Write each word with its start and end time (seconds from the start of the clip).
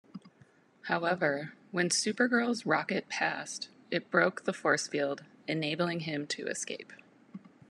However, 0.85 1.53
when 1.69 1.89
Supergirl's 1.89 2.65
rocket 2.65 3.07
passed, 3.07 3.69
it 3.91 4.09
broke 4.09 4.45
the 4.45 4.51
force 4.53 4.87
field, 4.87 5.23
enabling 5.47 5.99
him 5.99 6.25
to 6.25 6.47
escape. 6.47 6.91